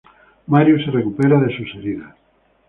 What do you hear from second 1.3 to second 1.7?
de